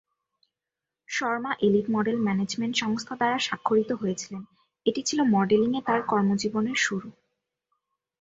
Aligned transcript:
Sharma 1.09 1.51
Elite 1.61 1.87
Model 1.89 2.17
Management 2.21 2.73
সংস্থা 2.75 3.13
দ্বারা 3.15 3.37
স্বাক্ষরিত 3.39 3.91
হয়েছিলেন, 3.91 4.43
এটি 4.85 5.01
ছিল 5.03 5.19
মডেলিংয়ে 5.33 5.81
তার 5.87 5.99
কর্মজীবনের 6.03 6.77
শুরু। 6.77 7.07